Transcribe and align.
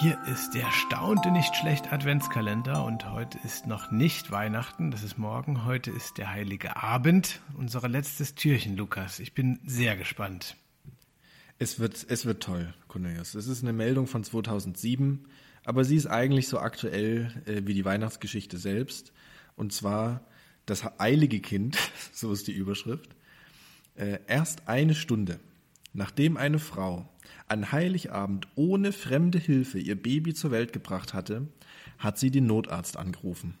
Hier 0.00 0.18
ist 0.26 0.54
der 0.54 0.70
staunte 0.72 1.30
nicht 1.30 1.54
schlecht 1.54 1.92
Adventskalender 1.92 2.84
und 2.84 3.08
heute 3.10 3.38
ist 3.44 3.66
noch 3.66 3.92
nicht 3.92 4.32
Weihnachten, 4.32 4.90
das 4.90 5.04
ist 5.04 5.18
morgen. 5.18 5.64
Heute 5.64 5.92
ist 5.92 6.18
der 6.18 6.32
heilige 6.32 6.76
Abend, 6.76 7.40
unser 7.56 7.88
letztes 7.88 8.34
Türchen, 8.34 8.76
Lukas. 8.76 9.20
Ich 9.20 9.34
bin 9.34 9.60
sehr 9.64 9.96
gespannt. 9.96 10.56
Es 11.58 11.78
wird, 11.78 12.04
es 12.08 12.26
wird 12.26 12.42
toll, 12.42 12.74
Cornelius. 12.88 13.34
Es 13.34 13.46
ist 13.46 13.62
eine 13.62 13.72
Meldung 13.72 14.08
von 14.08 14.24
2007, 14.24 15.28
aber 15.64 15.84
sie 15.84 15.96
ist 15.96 16.06
eigentlich 16.06 16.48
so 16.48 16.58
aktuell 16.58 17.32
äh, 17.46 17.62
wie 17.64 17.74
die 17.74 17.84
Weihnachtsgeschichte 17.84 18.58
selbst. 18.58 19.12
Und 19.54 19.72
zwar 19.72 20.22
das 20.66 20.82
eilige 20.98 21.38
Kind, 21.38 21.78
so 22.12 22.32
ist 22.32 22.48
die 22.48 22.52
Überschrift, 22.52 23.14
äh, 23.94 24.18
erst 24.26 24.66
eine 24.66 24.96
Stunde, 24.96 25.38
nachdem 25.94 26.36
eine 26.36 26.58
Frau 26.58 27.08
an 27.48 27.72
Heiligabend 27.72 28.48
ohne 28.54 28.92
fremde 28.92 29.38
Hilfe 29.38 29.78
ihr 29.78 30.00
Baby 30.00 30.34
zur 30.34 30.50
Welt 30.50 30.72
gebracht 30.72 31.14
hatte, 31.14 31.48
hat 31.98 32.18
sie 32.18 32.30
den 32.30 32.46
Notarzt 32.46 32.98
angerufen. 32.98 33.56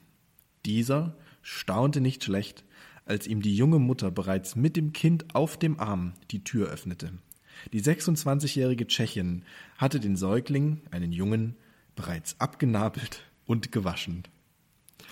Dieser 0.66 1.16
staunte 1.42 2.00
nicht 2.00 2.24
schlecht, 2.24 2.64
als 3.06 3.26
ihm 3.26 3.42
die 3.42 3.56
junge 3.56 3.78
Mutter 3.78 4.10
bereits 4.10 4.56
mit 4.56 4.76
dem 4.76 4.92
Kind 4.92 5.34
auf 5.34 5.58
dem 5.58 5.78
Arm 5.78 6.14
die 6.30 6.44
Tür 6.44 6.68
öffnete. 6.68 7.12
Die 7.72 7.82
26-jährige 7.82 8.86
Tschechin 8.86 9.44
hatte 9.76 10.00
den 10.00 10.16
Säugling, 10.16 10.82
einen 10.90 11.12
Jungen, 11.12 11.56
bereits 11.94 12.40
abgenabelt 12.40 13.22
und 13.46 13.72
gewaschen. 13.72 14.24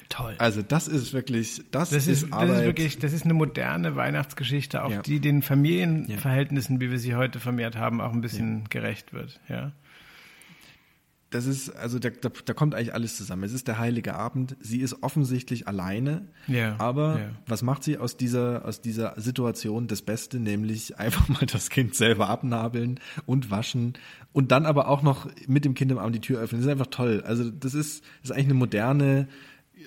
Toll. 0.08 0.34
Also 0.38 0.62
das 0.62 0.88
ist 0.88 1.12
wirklich, 1.12 1.62
das, 1.70 1.90
Das 1.90 2.06
ist, 2.06 2.22
ist, 2.24 2.32
Arbeit. 2.32 2.48
das 2.50 2.58
ist 2.58 2.64
wirklich, 2.64 2.98
das 2.98 3.12
ist 3.12 3.24
eine 3.24 3.34
moderne 3.34 3.96
Weihnachtsgeschichte, 3.96 4.84
auch 4.84 4.90
Ja. 4.90 5.02
die 5.02 5.20
den 5.20 5.42
Familienverhältnissen, 5.42 6.80
wie 6.80 6.90
wir 6.90 6.98
sie 6.98 7.14
heute 7.14 7.40
vermehrt 7.40 7.76
haben, 7.76 8.00
auch 8.00 8.12
ein 8.12 8.20
bisschen 8.20 8.64
gerecht 8.68 9.12
wird. 9.12 9.40
Ja. 9.48 9.72
das 11.30 11.46
ist, 11.46 11.70
also 11.70 11.98
da, 11.98 12.10
da, 12.10 12.28
da 12.44 12.52
kommt 12.52 12.74
eigentlich 12.74 12.92
alles 12.92 13.16
zusammen. 13.16 13.42
Es 13.44 13.54
ist 13.54 13.66
der 13.66 13.78
heilige 13.78 14.14
Abend. 14.16 14.54
Sie 14.60 14.80
ist 14.82 15.02
offensichtlich 15.02 15.66
alleine. 15.66 16.28
Ja, 16.46 16.76
Aber 16.78 17.18
ja. 17.18 17.30
was 17.46 17.62
macht 17.62 17.84
sie 17.84 17.96
aus 17.96 18.18
dieser, 18.18 18.66
aus 18.66 18.82
dieser 18.82 19.18
Situation 19.18 19.86
das 19.86 20.02
Beste? 20.02 20.38
Nämlich 20.38 20.98
einfach 20.98 21.28
mal 21.30 21.46
das 21.46 21.70
Kind 21.70 21.94
selber 21.94 22.28
abnabeln 22.28 23.00
und 23.24 23.50
waschen 23.50 23.94
und 24.34 24.52
dann 24.52 24.66
aber 24.66 24.88
auch 24.88 25.00
noch 25.02 25.26
mit 25.46 25.64
dem 25.64 25.72
Kind 25.72 25.90
im 25.90 25.96
Arm 25.96 26.12
die 26.12 26.20
Tür 26.20 26.38
öffnen. 26.38 26.60
Das 26.60 26.66
ist 26.66 26.70
einfach 26.72 26.88
toll. 26.90 27.22
Also 27.26 27.50
das 27.50 27.72
ist, 27.72 28.02
das 28.20 28.24
ist 28.24 28.32
eigentlich 28.32 28.46
eine 28.48 28.54
moderne, 28.54 29.26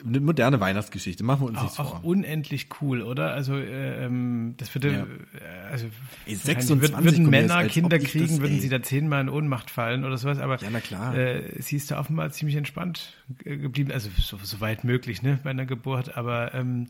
eine 0.06 0.20
moderne 0.20 0.60
Weihnachtsgeschichte. 0.60 1.24
Machen 1.24 1.42
wir 1.42 1.48
uns 1.50 1.62
nichts 1.62 1.80
Auch, 1.80 1.90
vor. 1.92 2.00
auch 2.00 2.04
unendlich 2.04 2.68
cool, 2.82 3.02
oder? 3.02 3.32
Also 3.34 3.56
äh, 3.56 4.06
ähm, 4.06 4.56
das 4.58 4.74
würde, 4.74 4.92
Ja. 4.92 5.04
äh, 5.04 5.72
also 5.72 5.86
Ey, 5.86 5.92
wahrscheinlich 6.36 6.40
26 6.44 7.04
würden, 7.04 7.06
jetzt, 7.22 7.30
Männer 7.32 7.62
ob 7.64 7.68
Kinder 7.72 7.98
ich 7.98 8.04
das, 8.04 8.12
kriegen, 8.12 8.40
würden 8.42 8.60
sie 8.60 8.70
da 8.70 8.82
zehnmal 8.82 9.22
in 9.22 9.30
Ohnmacht 9.30 9.70
fallen 9.72 10.04
oder 10.06 10.18
sowas. 10.18 10.40
Aber 10.40 10.58
Ja, 10.62 10.70
na 10.72 10.80
klar. 10.80 11.16
Äh, 11.16 11.62
sie 11.62 11.76
ist 11.76 11.92
da 11.92 12.00
offenbar 12.00 12.32
ziemlich 12.32 12.56
entspannt 12.58 13.14
geblieben, 13.44 13.92
also 13.92 14.10
so, 14.18 14.38
so 14.42 14.60
weit 14.62 14.84
möglich, 14.84 15.22
ne, 15.22 15.40
bei 15.44 15.50
einer 15.52 15.66
Geburt. 15.66 16.18
Aber 16.18 16.54
ähm, 16.54 16.88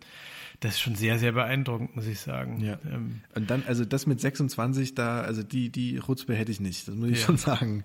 das 0.61 0.75
ist 0.75 0.79
schon 0.81 0.95
sehr, 0.95 1.19
sehr 1.19 1.33
beeindruckend, 1.33 1.95
muss 1.95 2.07
ich 2.07 2.19
sagen. 2.19 2.61
Ja. 2.61 2.77
Ähm, 2.89 3.21
Und 3.35 3.49
dann, 3.49 3.63
also 3.67 3.83
das 3.85 4.07
mit 4.07 4.21
26 4.21 4.95
da, 4.95 5.21
also 5.21 5.43
die, 5.43 5.69
die 5.69 5.99
Chutzpe 5.99 6.33
hätte 6.33 6.51
ich 6.51 6.61
nicht. 6.61 6.87
Das 6.87 6.95
muss 6.95 7.09
ich 7.09 7.19
Ja. 7.19 7.25
schon 7.25 7.37
sagen. 7.37 7.83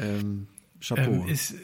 Ähm, 0.00 0.46
Chapeau. 0.80 1.10
ähm, 1.24 1.28
ist, 1.28 1.54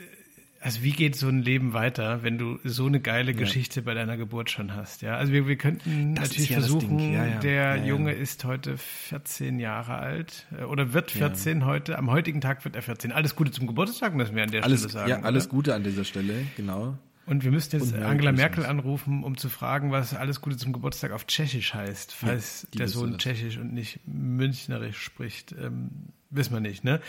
also 0.62 0.82
wie 0.82 0.92
geht 0.92 1.16
so 1.16 1.28
ein 1.28 1.42
Leben 1.42 1.72
weiter, 1.72 2.22
wenn 2.22 2.38
du 2.38 2.58
so 2.62 2.86
eine 2.86 3.00
geile 3.00 3.34
Geschichte 3.34 3.82
bei 3.82 3.94
deiner 3.94 4.16
Geburt 4.16 4.50
schon 4.50 4.74
hast? 4.74 5.02
Ja, 5.02 5.16
also 5.16 5.32
wir, 5.32 5.48
wir 5.48 5.56
könnten 5.56 6.14
Das 6.14 6.28
natürlich 6.28 6.50
ja 6.50 6.58
versuchen. 6.60 6.98
Ja, 7.12 7.26
ja. 7.26 7.38
der 7.40 7.52
Ja, 7.52 7.74
ja. 7.76 7.84
Junge 7.84 8.12
ist 8.12 8.44
heute 8.44 8.76
14 8.78 9.58
Jahre 9.58 9.94
alt 9.94 10.46
äh, 10.56 10.62
oder 10.64 10.92
wird 10.92 11.10
14 11.10 11.66
heute. 11.66 11.98
Am 11.98 12.10
heutigen 12.10 12.40
Tag 12.40 12.64
wird 12.64 12.76
er 12.76 12.82
14. 12.82 13.10
Alles 13.12 13.34
Gute 13.34 13.50
zum 13.50 13.66
Geburtstag, 13.66 14.14
müssen 14.14 14.36
wir 14.36 14.44
an 14.44 14.50
der 14.50 14.62
alles, 14.64 14.80
Stelle 14.80 14.92
sagen. 14.92 15.10
ja, 15.10 15.20
alles 15.22 15.46
oder? 15.46 15.54
Gute 15.54 15.74
an 15.74 15.82
dieser 15.82 16.04
Stelle, 16.04 16.46
genau. 16.56 16.96
Und 17.26 17.44
wir 17.44 17.50
müssten 17.50 17.78
jetzt 17.78 17.92
Merry 17.92 18.04
Angela. 18.04 18.32
Merkel 18.32 18.66
anrufen, 18.66 19.22
um 19.24 19.36
zu 19.36 19.48
fragen, 19.48 19.92
was 19.92 20.14
alles 20.14 20.40
Gute 20.40 20.56
zum 20.56 20.72
Geburtstag 20.72 21.12
auf 21.12 21.26
Tschechisch 21.26 21.72
heißt, 21.74 22.12
falls 22.12 22.66
der 22.74 22.88
Sohn. 22.88 23.18
Tschechisch 23.18 23.58
und 23.58 23.72
nicht 23.72 24.00
Münchnerisch 24.06 24.98
spricht. 24.98 25.52
Ähm, 25.52 25.90
wissen 26.30 26.52
wir 26.52 26.60
nicht, 26.60 26.82
ne? 26.82 27.00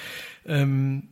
Ähm, 0.46 1.09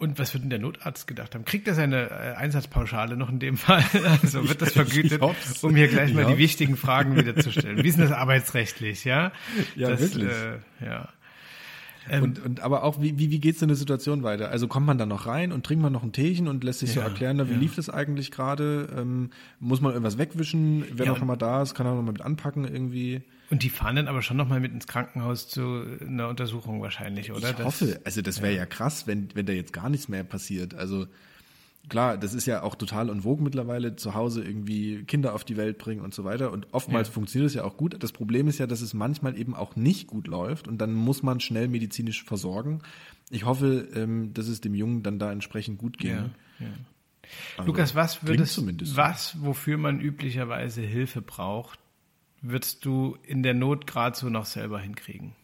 und 0.00 0.18
was 0.18 0.32
wird 0.32 0.44
denn 0.44 0.50
der 0.50 0.58
Notarzt 0.58 1.06
gedacht 1.06 1.34
haben? 1.34 1.44
Kriegt 1.44 1.68
er 1.68 1.74
seine 1.74 2.10
äh, 2.10 2.34
Einsatzpauschale 2.34 3.16
noch 3.16 3.28
in 3.28 3.38
dem 3.38 3.56
Fall? 3.56 3.84
Also 4.22 4.48
wird 4.48 4.62
das 4.62 4.72
vergütet, 4.72 5.22
um 5.62 5.76
hier 5.76 5.88
gleich 5.88 6.10
Ich 6.10 6.16
mal 6.16 6.24
die 6.24 6.38
wichtigen 6.38 6.76
Fragen 6.76 7.16
wieder 7.16 7.36
zu 7.36 7.52
stellen. 7.52 7.82
Wie 7.82 7.88
ist 7.88 7.98
denn 7.98 8.08
das 8.08 8.16
arbeitsrechtlich, 8.16 9.04
ja? 9.04 9.30
Ja, 9.76 9.90
das, 9.90 10.00
wirklich. 10.00 10.30
Äh, 10.30 10.86
ja. 10.86 11.08
Ähm, 12.08 12.22
Und, 12.22 12.44
und 12.44 12.60
aber 12.60 12.82
auch, 12.84 13.00
wie, 13.02 13.18
wie, 13.18 13.30
wie 13.30 13.40
geht's 13.40 13.60
in 13.62 13.68
der 13.68 13.76
Situation 13.76 14.22
weiter? 14.22 14.50
Also 14.50 14.68
kommt 14.68 14.86
man 14.86 14.96
da 14.98 15.06
noch 15.06 15.26
rein 15.26 15.52
und 15.52 15.66
trinkt 15.66 15.82
man 15.82 15.92
noch 15.92 16.02
ein 16.02 16.12
Teechen 16.12 16.48
und 16.48 16.64
lässt 16.64 16.80
sich 16.80 16.92
so 16.92 17.00
Ja, 17.00 17.06
erklären, 17.06 17.36
na, 17.36 17.48
wie 17.48 17.52
ja. 17.52 17.58
lief 17.58 17.76
das 17.76 17.90
eigentlich 17.90 18.30
gerade? 18.30 18.88
Ähm, 18.96 19.30
muss 19.58 19.80
man 19.80 19.92
irgendwas 19.92 20.16
wegwischen? 20.18 20.84
Wer 20.94 21.06
Ja, 21.06 21.12
noch 21.12 21.22
mal 21.24 21.36
da 21.36 21.62
ist, 21.62 21.74
kann 21.74 21.86
er 21.86 21.94
noch 21.94 22.02
mal 22.02 22.12
mit 22.12 22.22
anpacken 22.22 22.64
irgendwie. 22.64 23.22
Und 23.50 23.62
die 23.62 23.70
fahren 23.70 23.96
dann 23.96 24.08
aber 24.08 24.22
schon 24.22 24.36
nochmal 24.36 24.60
mit 24.60 24.72
ins 24.72 24.86
Krankenhaus 24.86 25.48
zu 25.48 25.82
einer 26.00 26.28
Untersuchung 26.28 26.80
wahrscheinlich, 26.80 27.32
oder? 27.32 27.50
Ich 27.50 27.56
Das- 27.56 27.66
hoffe, 27.66 28.00
also 28.04 28.22
das 28.22 28.40
wäre 28.40 28.54
ja. 28.54 28.64
krass, 28.66 29.06
wenn, 29.06 29.28
wenn 29.34 29.44
da 29.46 29.52
jetzt 29.52 29.72
gar 29.72 29.90
nichts 29.90 30.08
mehr 30.08 30.22
passiert. 30.24 30.74
Also 30.74 31.06
klar, 31.90 32.16
das 32.16 32.32
ist 32.32 32.46
ja 32.46 32.62
auch 32.62 32.74
total 32.74 33.10
en 33.10 33.20
vogue 33.22 33.42
mittlerweile, 33.44 33.96
zu 33.96 34.14
Hause 34.14 34.42
irgendwie 34.42 35.04
Kinder 35.04 35.34
auf 35.34 35.44
die 35.44 35.58
Welt 35.58 35.76
bringen 35.76 36.00
und 36.00 36.14
so 36.14 36.24
weiter. 36.24 36.50
Und 36.52 36.68
oftmals 36.72 37.08
Ja. 37.08 37.14
funktioniert 37.14 37.48
es 37.48 37.54
ja 37.54 37.64
auch 37.64 37.76
gut. 37.76 38.02
Das 38.02 38.12
Problem 38.12 38.48
ist 38.48 38.58
ja, 38.58 38.66
dass 38.66 38.80
es 38.80 38.94
manchmal 38.94 39.38
eben 39.38 39.54
auch 39.54 39.76
nicht 39.76 40.06
gut 40.06 40.26
läuft 40.26 40.66
und 40.68 40.78
dann 40.78 40.94
muss 40.94 41.22
man 41.22 41.40
schnell 41.40 41.68
medizinisch 41.68 42.24
versorgen. 42.24 42.80
Ich 43.28 43.44
hoffe, 43.44 43.88
ähm, 43.94 44.32
dass 44.32 44.48
es 44.48 44.62
dem 44.62 44.74
Jungen 44.74 45.02
dann 45.02 45.18
da 45.18 45.30
entsprechend 45.30 45.78
gut 45.78 45.98
ging. 45.98 46.10
Ja, 46.12 46.30
ja. 46.60 46.66
Also, 47.58 47.68
Lukas, 47.68 47.94
was 47.94 48.26
würdest, 48.26 48.96
was, 48.96 49.36
wofür 49.42 49.76
man 49.76 50.00
üblicherweise 50.00 50.80
Hilfe 50.80 51.20
braucht, 51.22 51.78
würdest 52.42 52.84
du 52.84 53.18
in 53.22 53.42
der 53.42 53.54
Not 53.54 53.86
gerade 53.86 54.16
so 54.16 54.30
noch 54.30 54.46
selber 54.46 54.80
hinkriegen? 54.80 55.34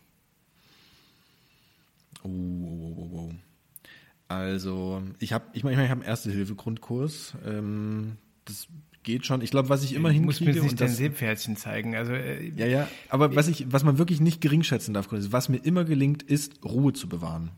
Oh, 2.25 2.29
oh, 2.29 2.31
oh, 2.31 3.09
oh, 3.13 3.31
oh. 3.31 3.35
Also, 4.29 5.03
ich 5.21 5.33
habe, 5.33 5.45
ich 5.53 5.63
meine, 5.63 5.75
ich, 5.75 5.77
mein, 5.79 5.85
ich 5.87 5.91
habe 5.91 6.01
einen 6.01 6.09
Erste-Hilfe-Grundkurs. 6.09 7.35
Ähm, 7.47 8.17
das 8.45 8.67
geht 9.05 9.25
schon. 9.25 9.41
Ich 9.41 9.51
glaube, 9.53 9.69
was 9.69 9.85
ich 9.85 9.95
immer 9.95 10.13
Du 10.13 10.21
musst 10.21 10.41
mir 10.41 10.47
hinkriege 10.47 10.65
nicht 10.67 10.81
dein 10.81 10.89
das, 10.89 10.97
Seepferdchen 10.97 11.57
zeigen. 11.57 11.95
Also, 11.95 12.13
äh, 12.13 12.49
Ja, 12.57 12.67
ja, 12.67 12.89
aber 13.09 13.37
was 13.37 13.47
ich, 13.49 13.67
was 13.73 13.85
man 13.85 13.99
wirklich 13.99 14.21
nicht 14.21 14.41
geringschätzen 14.41 14.95
darf, 14.95 15.09
was 15.11 15.49
mir 15.49 15.59
immer 15.59 15.85
gelingt, 15.85 16.23
ist 16.25 16.65
Ruhe 16.65 16.93
zu 16.93 17.09
bewahren. 17.09 17.51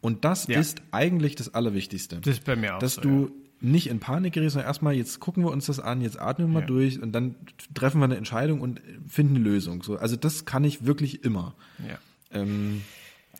Und 0.00 0.24
das 0.24 0.46
Ja. 0.46 0.60
ist 0.60 0.82
eigentlich 0.92 1.34
das 1.34 1.54
Allerwichtigste. 1.54 2.20
Das 2.20 2.34
ist 2.38 2.44
bei 2.44 2.54
mir 2.56 2.76
auch 2.76 2.78
Dass 2.78 2.94
so, 2.94 3.00
du 3.00 3.32
nicht 3.60 3.88
in 3.88 4.00
Panik 4.00 4.32
gerätst, 4.34 4.54
sondern 4.54 4.68
erstmal, 4.68 4.94
jetzt 4.94 5.20
gucken 5.20 5.44
wir 5.44 5.50
uns 5.50 5.66
das 5.66 5.78
an, 5.80 6.00
jetzt 6.00 6.20
atmen 6.20 6.48
wir 6.48 6.52
mal 6.54 6.60
Ja. 6.60 6.66
durch 6.66 7.00
und 7.02 7.12
dann 7.12 7.34
treffen 7.74 8.00
wir 8.00 8.04
eine 8.06 8.16
Entscheidung 8.16 8.60
und 8.60 8.80
finden 9.08 9.36
eine 9.36 9.44
Lösung. 9.44 9.82
So, 9.82 9.96
also 9.96 10.16
das 10.16 10.44
kann 10.44 10.62
ich 10.64 10.84
wirklich 10.86 11.24
immer. 11.24 11.54
ja. 11.88 11.98
Ähm, 12.32 12.82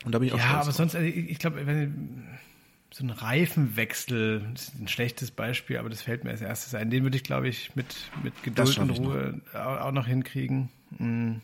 und 0.04 0.12
da 0.12 0.19
bin 0.19 0.28
ich 0.28 0.34
auch 0.34 0.38
Ja, 0.38 0.44
aber 0.54 0.65
drauf. 0.65 0.75
sonst, 0.75 0.94
also 0.97 1.06
ich, 1.06 1.31
ich 1.31 1.38
glaube, 1.38 1.65
wenn 1.65 2.25
so 2.92 3.04
ein 3.04 3.10
Reifenwechsel, 3.10 4.47
das 4.53 4.69
ist 4.69 4.80
ein 4.80 4.88
schlechtes 4.88 5.30
Beispiel, 5.30 5.78
aber 5.78 5.88
das 5.88 6.03
fällt 6.03 6.25
mir 6.25 6.30
als 6.30 6.42
erstes 6.42 6.75
ein. 6.75 6.91
Den 6.91 7.03
würde 7.03 7.16
ich, 7.16 7.25
glaube 7.25 7.48
ich, 7.48 7.75
mit, 7.75 7.86
mit 8.22 8.42
Geduld 8.42 8.78
und 8.78 8.91
Ruhe 8.91 9.41
auch, 9.54 9.86
auch 9.86 9.92
noch 9.92 10.06
hinkriegen. 10.06 10.69
Mm. 10.98 11.36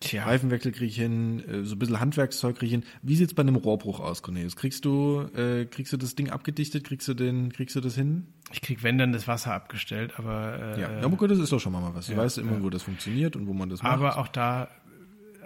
Tja. 0.00 0.24
Reifenwechsel 0.24 0.72
kriege 0.72 0.86
ich 0.86 0.96
hin, 0.96 1.42
äh, 1.48 1.64
so 1.64 1.74
ein 1.74 1.78
bisschen 1.78 2.00
Handwerkszeug 2.00 2.56
kriege 2.56 2.66
ich 2.66 2.72
hin. 2.72 2.84
Wie 3.02 3.16
sieht's 3.16 3.32
bei 3.32 3.40
einem 3.40 3.56
Rohrbruch 3.56 4.00
aus, 4.00 4.22
Cornelius? 4.22 4.54
Kriegst 4.54 4.84
du, 4.84 5.22
äh, 5.34 5.64
kriegst 5.64 5.92
du 5.92 5.96
das 5.96 6.14
Ding 6.14 6.28
abgedichtet? 6.28 6.84
Kriegst 6.84 7.08
du 7.08 7.14
den, 7.14 7.52
kriegst 7.52 7.76
du 7.76 7.80
das 7.80 7.94
hin? 7.94 8.26
Ich 8.52 8.60
krieg, 8.60 8.82
wenn 8.82 8.98
dann 8.98 9.12
das 9.12 9.26
Wasser 9.26 9.54
abgestellt, 9.54 10.12
aber 10.18 10.76
äh, 10.76 10.80
Ja, 10.80 10.92
ja 10.92 11.00
aber 11.00 11.16
gut, 11.16 11.30
das 11.30 11.38
ist 11.38 11.50
doch 11.50 11.60
schon 11.60 11.72
mal 11.72 11.94
was. 11.94 12.06
Du 12.06 12.12
ja, 12.12 12.18
weißt 12.18 12.38
immer, 12.38 12.52
ja. 12.52 12.62
wo 12.62 12.68
das 12.68 12.82
funktioniert 12.82 13.36
und 13.36 13.46
wo 13.46 13.54
man 13.54 13.70
das 13.70 13.82
macht. 13.82 13.92
Aber 13.92 14.18
auch 14.18 14.28
da, 14.28 14.68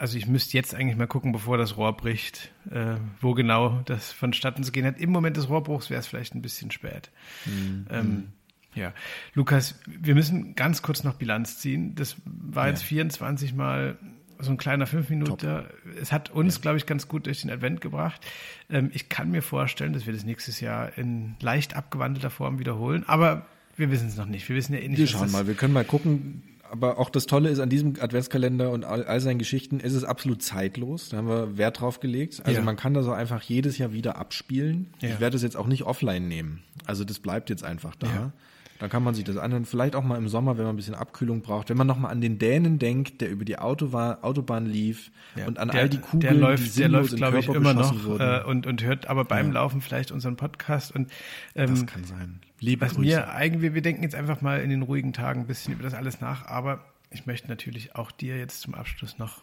also 0.00 0.16
ich 0.16 0.26
müsste 0.26 0.56
jetzt 0.56 0.74
eigentlich 0.74 0.96
mal 0.96 1.06
gucken, 1.06 1.30
bevor 1.30 1.58
das 1.58 1.76
Rohr 1.76 1.94
bricht, 1.94 2.52
äh, 2.70 2.94
wo 3.20 3.34
genau 3.34 3.82
das 3.84 4.12
vonstatten 4.12 4.64
zu 4.64 4.72
gehen 4.72 4.86
hat. 4.86 4.98
Im 4.98 5.10
Moment 5.10 5.36
des 5.36 5.50
Rohrbruchs 5.50 5.90
wäre 5.90 6.00
es 6.00 6.06
vielleicht 6.06 6.34
ein 6.34 6.40
bisschen 6.40 6.70
spät. 6.70 7.10
Mhm. 7.44 7.86
Ähm, 7.90 8.28
ja, 8.74 8.94
Lukas, 9.34 9.78
wir 9.86 10.14
müssen 10.14 10.54
ganz 10.54 10.80
kurz 10.80 11.04
noch 11.04 11.16
Bilanz 11.16 11.58
ziehen. 11.58 11.94
Das 11.96 12.16
war 12.24 12.68
jetzt 12.68 12.82
24 12.82 13.52
Mal 13.52 13.98
so 14.38 14.50
ein 14.50 14.56
kleiner 14.56 14.86
fünf 14.86 15.10
Minuten. 15.10 15.64
Es 16.00 16.12
hat 16.12 16.30
uns, 16.30 16.62
glaube 16.62 16.78
ich, 16.78 16.86
ganz 16.86 17.06
gut 17.06 17.26
durch 17.26 17.42
den 17.42 17.50
Advent 17.50 17.82
gebracht. 17.82 18.24
Ähm, 18.70 18.90
ich 18.94 19.10
kann 19.10 19.30
mir 19.30 19.42
vorstellen, 19.42 19.92
dass 19.92 20.06
wir 20.06 20.14
das 20.14 20.24
nächstes 20.24 20.60
Jahr 20.60 20.96
in 20.96 21.36
leicht 21.40 21.76
abgewandelter 21.76 22.30
Form 22.30 22.58
wiederholen, 22.58 23.04
aber 23.06 23.44
wir 23.76 23.90
wissen 23.90 24.08
es 24.08 24.16
noch 24.16 24.26
nicht. 24.26 24.48
Wir 24.48 24.56
wissen 24.56 24.72
ja 24.72 24.80
eh 24.80 24.88
nicht, 24.88 24.98
wir 24.98 25.06
schauen 25.06 25.30
mal, 25.30 25.46
wir 25.46 25.54
können 25.54 25.74
mal 25.74 25.84
gucken. 25.84 26.42
Aber 26.70 26.98
auch 26.98 27.10
das 27.10 27.26
Tolle 27.26 27.48
ist 27.50 27.58
an 27.58 27.68
diesem 27.68 27.94
Adventskalender 28.00 28.70
und 28.70 28.84
all, 28.84 29.04
all 29.04 29.20
seinen 29.20 29.38
Geschichten, 29.38 29.80
ist 29.80 29.94
es 29.94 30.04
absolut 30.04 30.42
zeitlos. 30.42 31.08
Da 31.08 31.16
haben 31.18 31.28
wir 31.28 31.58
Wert 31.58 31.80
drauf 31.80 32.00
gelegt. 32.00 32.40
Also 32.44 32.58
Ja. 32.60 32.64
man 32.64 32.76
kann 32.76 32.94
da 32.94 33.02
so 33.02 33.12
einfach 33.12 33.42
jedes 33.42 33.76
Jahr 33.78 33.92
wieder 33.92 34.16
abspielen. 34.16 34.88
Ja. 35.00 35.10
Ich 35.10 35.20
werde 35.20 35.36
es 35.36 35.42
jetzt 35.42 35.56
auch 35.56 35.66
nicht 35.66 35.82
offline 35.82 36.28
nehmen. 36.28 36.62
Also 36.86 37.04
das 37.04 37.18
bleibt 37.18 37.50
jetzt 37.50 37.64
einfach 37.64 37.96
da. 37.96 38.06
Ja. 38.06 38.32
Dann 38.80 38.88
kann 38.88 39.02
man 39.04 39.14
sich 39.14 39.24
das 39.24 39.36
anhören. 39.36 39.66
Vielleicht 39.66 39.94
auch 39.94 40.02
mal 40.02 40.16
im 40.16 40.28
Sommer, 40.28 40.56
wenn 40.56 40.64
man 40.64 40.74
ein 40.74 40.76
bisschen 40.76 40.94
Abkühlung 40.94 41.42
braucht. 41.42 41.68
Wenn 41.68 41.76
man 41.76 41.86
nochmal 41.86 42.10
an 42.10 42.20
den 42.20 42.38
Dänen 42.38 42.78
denkt, 42.78 43.20
der 43.20 43.30
über 43.30 43.44
die 43.44 43.58
Autobahn, 43.58 44.22
Autobahn 44.22 44.64
lief 44.66 45.10
Ja, 45.36 45.46
und 45.46 45.58
an 45.58 45.68
der, 45.68 45.82
all 45.82 45.88
die 45.90 45.98
Kugeln, 45.98 46.20
der 46.20 46.32
läuft, 46.34 46.74
die 46.74 46.78
der 46.80 46.88
läuft, 46.88 47.14
glaube 47.14 47.38
ich, 47.38 47.48
immer 47.48 47.74
noch 47.74 48.04
wurden. 48.04 48.22
äh, 48.22 48.42
und, 48.44 48.66
und 48.66 48.82
hört 48.82 49.06
aber 49.06 49.24
beim 49.26 49.48
Ja. 49.48 49.52
Laufen 49.52 49.82
vielleicht 49.82 50.10
unseren 50.10 50.36
Podcast. 50.36 50.94
Und 50.94 51.12
ähm, 51.54 51.68
das 51.68 51.86
kann 51.86 52.04
sein. 52.04 52.40
Liebe 52.58 52.86
was 52.86 52.94
Grüße. 52.94 53.06
mir 53.06 53.30
eigentlich, 53.30 53.74
wir, 53.74 53.82
denken 53.82 54.02
jetzt 54.02 54.14
einfach 54.14 54.40
mal 54.40 54.60
in 54.60 54.70
den 54.70 54.82
ruhigen 54.82 55.12
Tagen 55.12 55.42
ein 55.42 55.46
bisschen 55.46 55.74
über 55.74 55.82
das 55.82 55.94
alles 55.94 56.20
nach, 56.20 56.46
aber 56.46 56.84
ich 57.10 57.26
möchte 57.26 57.48
natürlich 57.48 57.96
auch 57.96 58.10
dir 58.10 58.38
jetzt 58.38 58.62
zum 58.62 58.74
Abschluss 58.74 59.18
noch 59.18 59.42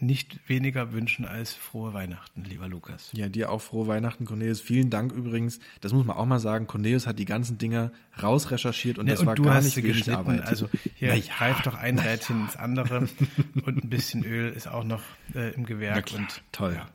nicht 0.00 0.38
weniger 0.48 0.92
wünschen 0.92 1.24
als 1.26 1.52
frohe 1.54 1.92
Weihnachten, 1.92 2.44
lieber 2.44 2.68
Lukas. 2.68 3.10
Ja, 3.12 3.28
dir 3.28 3.50
auch 3.50 3.60
frohe 3.60 3.86
Weihnachten, 3.86 4.24
Cornelius. 4.24 4.60
Vielen 4.60 4.90
Dank 4.90 5.12
übrigens. 5.12 5.58
Das 5.80 5.92
muss 5.92 6.04
man 6.06 6.16
auch 6.16 6.26
mal 6.26 6.38
sagen. 6.38 6.66
Cornelius 6.66 7.06
hat 7.06 7.18
die 7.18 7.24
ganzen 7.24 7.58
Dinger 7.58 7.90
rausrecherchiert 8.22 8.98
und 8.98 9.06
Ja, 9.06 9.12
das 9.12 9.20
und 9.20 9.26
war 9.26 9.34
gar 9.34 9.60
nicht 9.60 9.76
wenig 9.76 10.10
Arbeit. 10.10 10.42
also 10.46 10.68
hier 10.94 11.08
Na 11.08 11.14
ja, 11.14 11.24
greift 11.36 11.66
doch 11.66 11.74
ein 11.74 11.98
Rädchen 11.98 12.42
ins 12.42 12.56
andere 12.56 13.08
und 13.66 13.84
ein 13.84 13.88
bisschen 13.90 14.24
Öl 14.24 14.52
ist 14.52 14.68
auch 14.68 14.84
noch 14.84 15.02
äh, 15.34 15.52
im 15.54 15.66
Gewerk. 15.66 16.06
Klar, 16.06 16.20
und 16.22 16.42
toll. 16.52 16.74
Ja. 16.76 16.86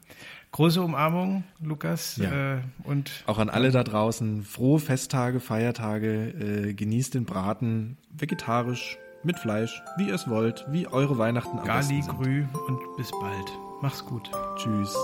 Große 0.54 0.82
Umarmung, 0.82 1.46
Lukas, 1.62 2.18
Ja. 2.18 2.56
äh, 2.58 2.62
und 2.84 3.24
Auch 3.26 3.38
an 3.38 3.50
alle 3.50 3.72
da 3.72 3.84
draußen. 3.86 4.44
Frohe 4.44 4.80
Festtage, 4.80 5.40
Feiertage. 5.40 6.68
Äh, 6.70 6.74
genießt 6.74 7.14
den 7.14 7.24
Braten 7.26 7.98
vegetarisch, 8.10 8.98
mit 9.24 9.40
Fleisch, 9.40 9.84
wie 9.98 10.08
ihr 10.08 10.16
es 10.16 10.30
wollt, 10.30 10.66
wie 10.70 10.88
eure 10.88 11.18
Weihnachten 11.18 11.60
am 11.60 11.66
Gali, 11.66 11.80
besten 11.80 12.04
sind. 12.04 12.18
Grü 12.18 12.46
und 12.68 12.80
bis 12.98 13.12
bald. 13.12 13.60
Mach's 13.82 14.06
gut. 14.06 14.30
Tschüss. 14.58 14.96